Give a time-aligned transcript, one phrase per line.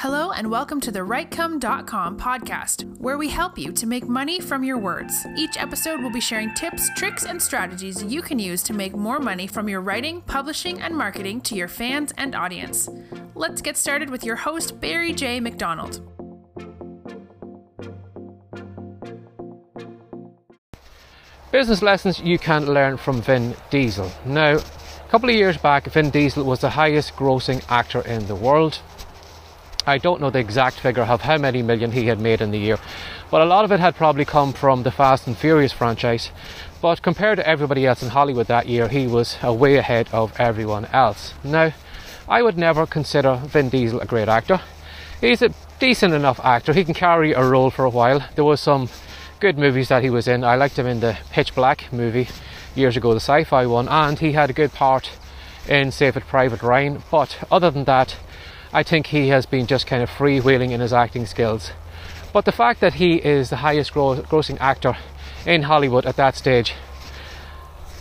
[0.00, 4.64] Hello, and welcome to the Writecome.com podcast, where we help you to make money from
[4.64, 5.26] your words.
[5.36, 9.18] Each episode will be sharing tips, tricks, and strategies you can use to make more
[9.18, 12.88] money from your writing, publishing, and marketing to your fans and audience.
[13.34, 15.38] Let's get started with your host, Barry J.
[15.38, 16.00] McDonald.
[21.52, 24.10] Business lessons you can learn from Vin Diesel.
[24.24, 28.34] Now, a couple of years back, Vin Diesel was the highest grossing actor in the
[28.34, 28.80] world.
[29.90, 32.58] I don't know the exact figure of how many million he had made in the
[32.58, 32.78] year,
[33.28, 36.30] but a lot of it had probably come from the Fast and Furious franchise.
[36.80, 40.84] But compared to everybody else in Hollywood that year, he was way ahead of everyone
[40.92, 41.34] else.
[41.42, 41.72] Now,
[42.28, 44.60] I would never consider Vin Diesel a great actor.
[45.20, 46.72] He's a decent enough actor.
[46.72, 48.24] He can carry a role for a while.
[48.36, 48.88] There was some
[49.40, 50.44] good movies that he was in.
[50.44, 52.28] I liked him in the Pitch Black movie
[52.76, 55.10] years ago, the sci-fi one, and he had a good part
[55.68, 57.02] in Saving Private Ryan.
[57.10, 58.14] But other than that,
[58.72, 61.72] I think he has been just kind of freewheeling in his acting skills.
[62.32, 64.96] But the fact that he is the highest grossing actor
[65.44, 66.74] in Hollywood at that stage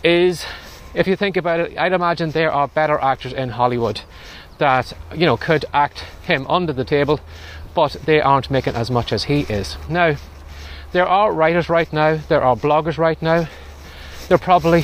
[0.04, 0.46] is,
[0.94, 4.02] if you think about it, I'd imagine there are better actors in Hollywood
[4.60, 7.20] that you know could act him under the table,
[7.74, 9.78] but they aren't making as much as he is.
[9.90, 10.18] Now,
[10.92, 13.48] there are writers right now, there are bloggers right now.
[14.28, 14.84] There are probably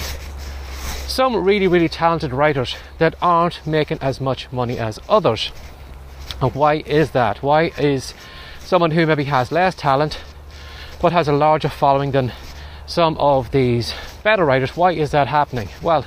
[1.07, 5.51] some really, really talented writers that aren't making as much money as others.
[6.41, 7.41] And why is that?
[7.41, 8.13] Why is
[8.59, 10.19] someone who maybe has less talent
[11.01, 12.31] but has a larger following than
[12.87, 15.69] some of these better writers, why is that happening?
[15.81, 16.05] Well,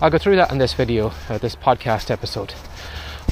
[0.00, 2.52] I'll go through that in this video, uh, this podcast episode.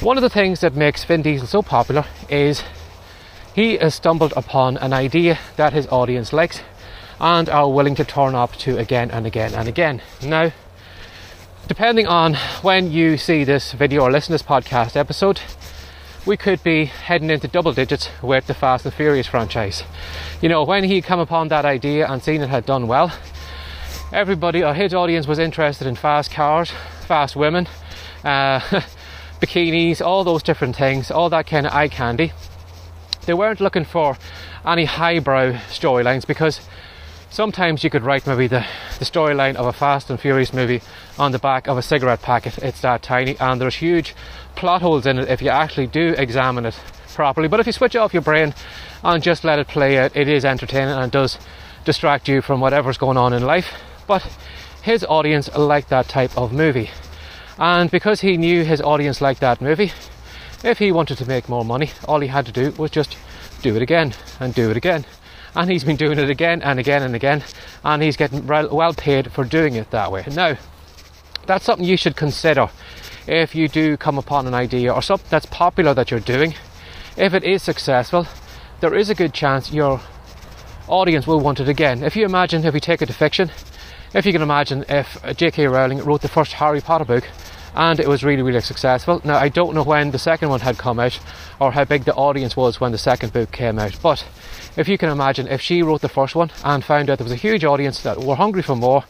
[0.01, 2.63] One of the things that makes Vin Diesel so popular is
[3.55, 6.61] he has stumbled upon an idea that his audience likes
[7.19, 10.01] and are willing to turn up to again and again and again.
[10.23, 10.51] Now,
[11.67, 15.41] depending on when you see this video or listen to this podcast episode,
[16.29, 19.81] we could be heading into double digits with the Fast and Furious franchise.
[20.43, 23.11] You know, when he come upon that idea and seen it had done well,
[24.13, 26.71] everybody or his audience was interested in fast cars,
[27.07, 27.67] fast women,
[28.23, 28.59] uh,
[29.41, 32.31] bikinis, all those different things, all that kind of eye candy.
[33.25, 34.15] They weren't looking for
[34.63, 36.61] any highbrow storylines because
[37.31, 38.67] sometimes you could write maybe the,
[38.99, 40.81] the storyline of a Fast and Furious movie
[41.17, 42.59] on the back of a cigarette packet.
[42.59, 44.13] It's that tiny, and there's huge
[44.55, 46.79] plot holes in it if you actually do examine it
[47.13, 47.47] properly.
[47.47, 48.53] But if you switch off your brain
[49.03, 51.37] and just let it play out, it is entertaining and does
[51.85, 53.73] distract you from whatever's going on in life.
[54.07, 54.27] But
[54.81, 56.89] his audience liked that type of movie.
[57.57, 59.91] And because he knew his audience liked that movie,
[60.63, 63.17] if he wanted to make more money, all he had to do was just
[63.61, 65.05] do it again and do it again
[65.55, 67.43] and he's been doing it again and again and again,
[67.83, 70.23] and he's getting well paid for doing it that way.
[70.31, 70.57] Now,
[71.45, 72.69] that's something you should consider
[73.29, 76.55] if you do come upon an idea or something that's popular that you're doing.
[77.15, 78.27] If it is successful,
[78.79, 80.01] there is a good chance your
[80.87, 82.03] audience will want it again.
[82.03, 83.51] If you imagine, if we take it to fiction,
[84.13, 85.67] if you can imagine if J.K.
[85.67, 87.27] Rowling wrote the first Harry Potter book
[87.75, 89.21] and it was really, really successful.
[89.23, 91.19] Now, I don't know when the second one had come out
[91.59, 94.25] or how big the audience was when the second book came out, but
[94.75, 97.31] if you can imagine, if she wrote the first one and found out there was
[97.31, 99.03] a huge audience that were hungry for more,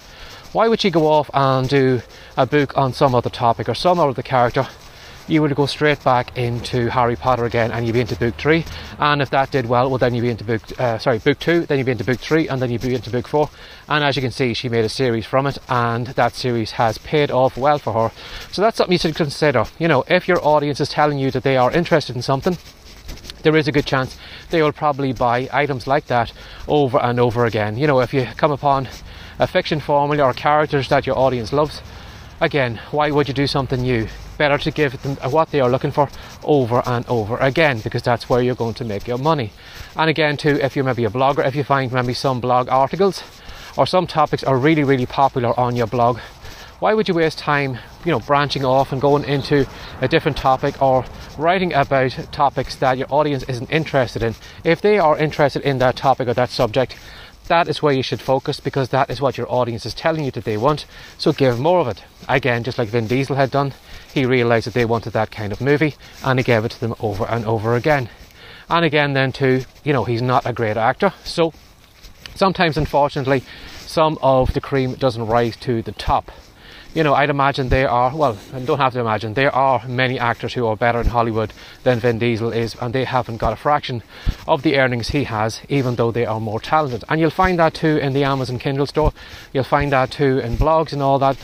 [0.51, 2.01] why would she go off and do
[2.35, 4.67] a book on some other topic or some other character?
[5.27, 8.65] You would go straight back into Harry Potter again, and you'd be into book three.
[8.97, 11.67] And if that did well, well, then you'd be into book, uh, sorry, book two.
[11.67, 13.51] Then you'd be into book three, and then you'd be into book four.
[13.87, 16.97] And as you can see, she made a series from it, and that series has
[16.97, 18.11] paid off well for her.
[18.51, 19.65] So that's something you should consider.
[19.77, 22.57] You know, if your audience is telling you that they are interested in something,
[23.43, 24.17] there is a good chance
[24.49, 26.33] they will probably buy items like that
[26.67, 27.77] over and over again.
[27.77, 28.89] You know, if you come upon
[29.39, 31.81] a fiction formula or characters that your audience loves,
[32.41, 34.07] again, why would you do something new?
[34.37, 36.09] Better to give them what they are looking for
[36.43, 39.51] over and over again because that's where you're going to make your money.
[39.95, 43.23] And again, too, if you're maybe a blogger, if you find maybe some blog articles
[43.77, 46.19] or some topics are really, really popular on your blog,
[46.79, 49.67] why would you waste time, you know, branching off and going into
[49.99, 51.03] a different topic or
[51.37, 54.35] writing about topics that your audience isn't interested in?
[54.63, 56.95] If they are interested in that topic or that subject,
[57.49, 60.31] that is where you should focus because that is what your audience is telling you
[60.31, 60.85] that they want.
[61.17, 62.03] So give more of it.
[62.27, 63.73] Again, just like Vin Diesel had done,
[64.13, 66.95] he realized that they wanted that kind of movie and he gave it to them
[66.99, 68.09] over and over again.
[68.69, 71.13] And again, then too, you know, he's not a great actor.
[71.23, 71.53] So
[72.35, 73.43] sometimes, unfortunately,
[73.79, 76.31] some of the cream doesn't rise to the top
[76.93, 80.55] you know, I'd imagine there are, well, don't have to imagine, there are many actors
[80.55, 81.53] who are better in Hollywood
[81.83, 84.01] than Vin Diesel is, and they haven't got a fraction
[84.47, 87.03] of the earnings he has, even though they are more talented.
[87.07, 89.13] And you'll find that too in the Amazon Kindle store,
[89.53, 91.37] you'll find that too in blogs and all that.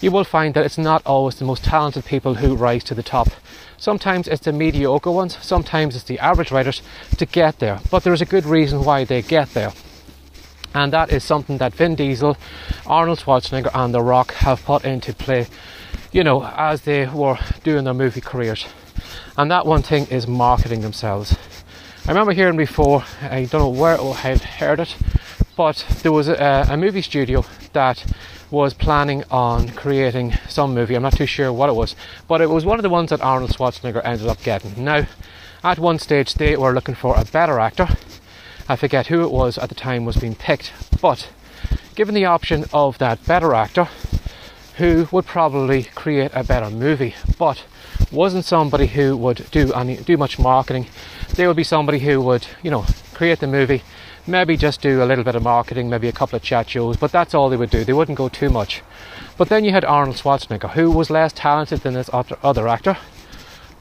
[0.00, 3.02] You will find that it's not always the most talented people who rise to the
[3.02, 3.28] top.
[3.76, 6.82] Sometimes it's the mediocre ones, sometimes it's the average writers
[7.18, 7.80] to get there.
[7.90, 9.72] But there is a good reason why they get there.
[10.74, 12.36] And that is something that Vin Diesel,
[12.86, 15.46] Arnold Schwarzenegger, and The Rock have put into play,
[16.12, 18.66] you know, as they were doing their movie careers.
[19.36, 21.36] And that one thing is marketing themselves.
[22.06, 24.96] I remember hearing before, I don't know where I've heard it,
[25.56, 28.04] but there was a, a movie studio that
[28.50, 30.94] was planning on creating some movie.
[30.94, 31.94] I'm not too sure what it was,
[32.26, 34.82] but it was one of the ones that Arnold Schwarzenegger ended up getting.
[34.82, 35.06] Now,
[35.62, 37.88] at one stage, they were looking for a better actor.
[38.70, 41.30] I forget who it was at the time was being picked, but
[41.94, 43.88] given the option of that better actor,
[44.76, 47.64] who would probably create a better movie, but
[48.12, 50.86] wasn't somebody who would do any do much marketing.
[51.34, 52.84] They would be somebody who would, you know,
[53.14, 53.82] create the movie,
[54.26, 57.10] maybe just do a little bit of marketing, maybe a couple of chat shows, but
[57.10, 57.84] that's all they would do.
[57.84, 58.82] They wouldn't go too much.
[59.36, 62.98] But then you had Arnold Schwarzenegger, who was less talented than this other actor,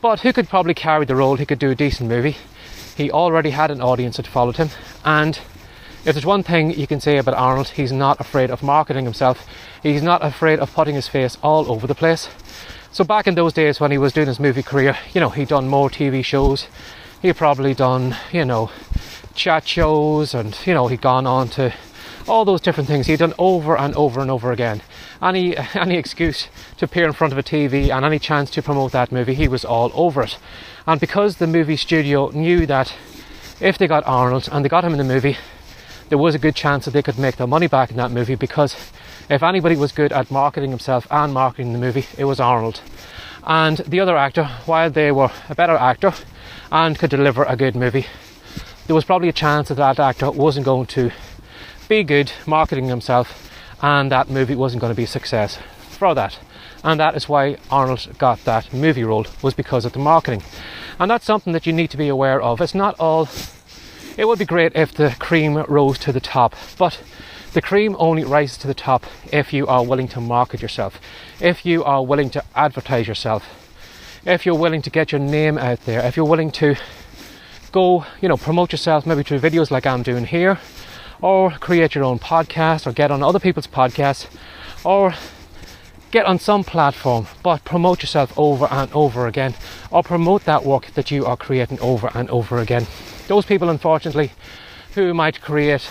[0.02, 1.36] but who could probably carry the role.
[1.36, 2.38] He could do a decent movie.
[2.98, 4.70] He already had an audience that followed him,
[5.06, 5.40] and
[6.04, 9.46] if there's one thing you can say about Arnold, he's not afraid of marketing himself.
[9.84, 12.28] He's not afraid of putting his face all over the place.
[12.92, 15.50] So back in those days when he was doing his movie career, you know, he'd
[15.50, 16.68] done more TV shows.
[17.22, 18.72] He'd probably done, you know,
[19.36, 21.74] chat shows and, you know, he'd gone on to
[22.28, 24.82] all those different things he'd done over and over and over again.
[25.22, 26.48] Any any excuse
[26.78, 29.48] to appear in front of a TV and any chance to promote that movie, he
[29.48, 30.38] was all over it.
[30.86, 32.94] And because the movie studio knew that
[33.60, 35.38] if they got Arnold and they got him in the movie,
[36.10, 38.36] there was a good chance that they could make their money back in that movie
[38.36, 38.76] because
[39.30, 42.82] if anybody was good at marketing himself and marketing the movie, it was Arnold.
[43.44, 46.14] And the other actor, while they were a better actor
[46.72, 48.06] and could deliver a good movie,
[48.86, 51.12] there was probably a chance that that actor wasn't going to
[51.88, 53.52] be good marketing himself
[53.82, 56.40] and that movie wasn't going to be a success for that.
[56.84, 60.44] And that is why Arnold got that movie role was because of the marketing.
[61.00, 62.62] And that's something that you need to be aware of.
[62.62, 63.28] It's not all
[64.18, 67.00] it would be great if the cream rose to the top, but
[67.54, 71.00] the cream only rises to the top if you are willing to market yourself,
[71.40, 73.46] if you are willing to advertise yourself,
[74.26, 76.76] if you're willing to get your name out there, if you're willing to
[77.72, 80.58] go, you know, promote yourself maybe through videos like I'm doing here,
[81.22, 84.28] or create your own podcast, or get on other people's podcasts,
[84.84, 85.14] or
[86.12, 89.54] get on some platform, but promote yourself over and over again,
[89.92, 92.88] or promote that work that you are creating over and over again.
[93.28, 94.32] Those people, unfortunately,
[94.96, 95.90] who might create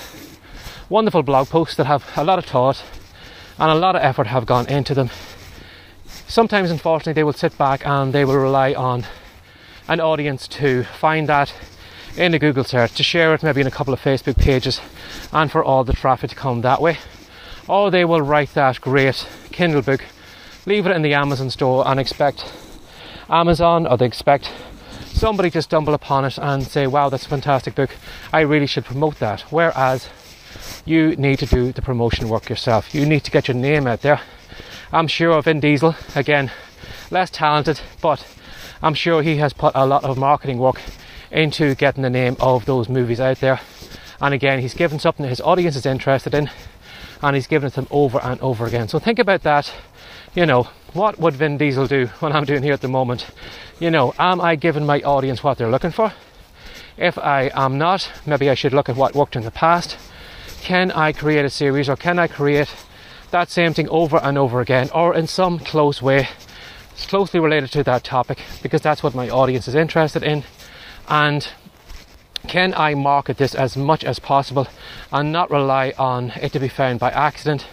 [0.88, 2.82] wonderful blog posts that have a lot of thought
[3.58, 5.10] and a lot of effort have gone into them.
[6.28, 9.04] Sometimes, unfortunately, they will sit back and they will rely on
[9.88, 11.52] an audience to find that
[12.16, 14.80] in a Google search, to share it maybe in a couple of Facebook pages,
[15.32, 16.98] and for all the traffic to come that way.
[17.68, 20.04] Or they will write that great Kindle book,
[20.64, 22.44] leave it in the Amazon store, and expect
[23.28, 24.52] Amazon or they expect
[25.06, 27.90] somebody to stumble upon it and say, Wow, that's a fantastic book.
[28.32, 29.40] I really should promote that.
[29.50, 30.08] Whereas
[30.84, 32.94] you need to do the promotion work yourself.
[32.94, 34.20] You need to get your name out there.
[34.92, 36.52] I'm sure Vin Diesel, again,
[37.10, 38.24] less talented, but
[38.82, 40.80] I'm sure he has put a lot of marketing work
[41.36, 43.60] into getting the name of those movies out there.
[44.20, 46.50] And again, he's given something that his audience is interested in,
[47.22, 48.88] and he's given it to them over and over again.
[48.88, 49.72] So think about that.
[50.34, 53.26] You know, what would Vin Diesel do when I'm doing here at the moment?
[53.78, 56.12] You know, am I giving my audience what they're looking for?
[56.96, 59.96] If I am not, maybe I should look at what worked in the past
[60.66, 62.74] can I create a series or can I create
[63.30, 66.28] that same thing over and over again or in some close way
[67.06, 70.42] closely related to that topic because that's what my audience is interested in
[71.08, 71.48] and
[72.46, 74.68] can I market this as much as possible
[75.12, 77.66] and not rely on it to be found by accident?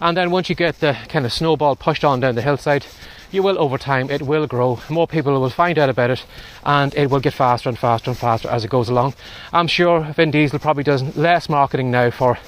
[0.00, 2.86] And then once you get the kind of snowball pushed on down the hillside
[3.32, 4.78] you will over time it will grow.
[4.88, 6.24] More people will find out about it
[6.64, 9.14] and it will get faster and faster and faster as it goes along.
[9.52, 12.38] I'm sure vin diesel probably does less marketing now for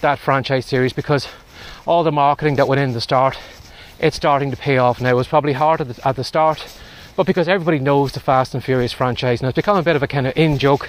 [0.00, 1.28] that franchise series because
[1.86, 3.38] all the marketing that went in the start
[4.00, 5.10] it's starting to pay off now.
[5.10, 6.76] It was probably hard at the, at the start
[7.16, 10.02] but because everybody knows the fast and furious franchise and it's become a bit of
[10.02, 10.88] a kind of in joke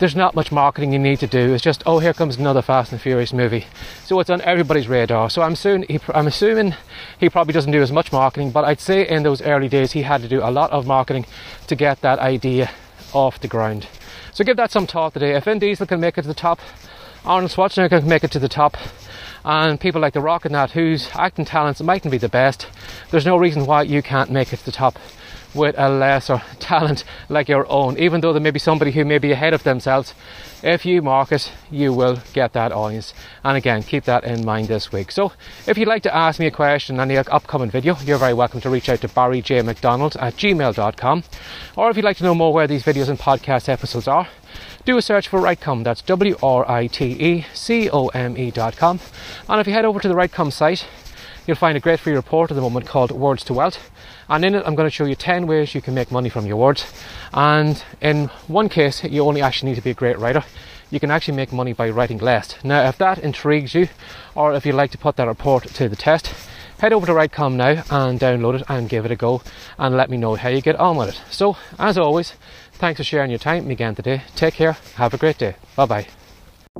[0.00, 1.52] there's not much marketing you need to do.
[1.52, 3.66] It's just, oh, here comes another Fast and Furious movie.
[4.04, 5.28] So it's on everybody's radar.
[5.28, 6.74] So I'm, soon, he, I'm assuming
[7.18, 10.02] he probably doesn't do as much marketing, but I'd say in those early days he
[10.02, 11.26] had to do a lot of marketing
[11.66, 12.70] to get that idea
[13.12, 13.88] off the ground.
[14.32, 15.36] So give that some thought today.
[15.36, 16.60] If Vin Diesel can make it to the top,
[17.26, 18.78] Arnold Schwarzenegger can make it to the top,
[19.44, 22.66] and people like The Rock and that, whose acting talents mightn't be the best,
[23.10, 24.98] there's no reason why you can't make it to the top
[25.54, 29.18] with a lesser talent like your own, even though there may be somebody who may
[29.18, 30.14] be ahead of themselves.
[30.62, 33.14] If you market, you will get that audience.
[33.42, 35.10] And again, keep that in mind this week.
[35.10, 35.32] So,
[35.66, 38.60] if you'd like to ask me a question on the upcoming video, you're very welcome
[38.60, 41.24] to reach out to barryjmcdonald at gmail.com.
[41.76, 44.28] Or if you'd like to know more where these videos and podcast episodes are,
[44.84, 45.84] do a search for Writecome.
[45.84, 49.00] That's W R I T E C O M E dot com.
[49.48, 50.86] And if you head over to the Writecome site,
[51.46, 53.90] you'll find a great free report at the moment called Words to Wealth.
[54.28, 56.46] And in it, I'm going to show you 10 ways you can make money from
[56.46, 56.84] your words.
[57.32, 60.44] And in one case, you only actually need to be a great writer.
[60.90, 62.56] You can actually make money by writing less.
[62.64, 63.88] Now, if that intrigues you,
[64.34, 66.32] or if you'd like to put that report to the test,
[66.80, 69.42] head over to Writecome now and download it and give it a go
[69.78, 71.20] and let me know how you get on with it.
[71.30, 72.34] So, as always,
[72.72, 74.22] thanks for sharing your time again today.
[74.34, 74.72] Take care.
[74.96, 75.56] Have a great day.
[75.76, 76.06] Bye bye.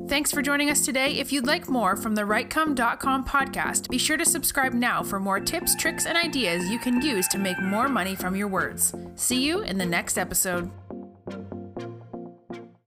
[0.09, 1.19] Thanks for joining us today.
[1.19, 5.40] If you'd like more from the Writecome.com podcast, be sure to subscribe now for more
[5.40, 8.95] tips, tricks, and ideas you can use to make more money from your words.
[9.16, 10.71] See you in the next episode.